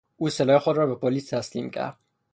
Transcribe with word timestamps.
او 0.17 0.29
سلاح 0.29 0.59
خود 0.61 0.77
را 0.77 0.85
به 0.87 0.95
پلیس 0.95 1.29
تسلیم 1.29 1.69
کرد. 1.69 1.97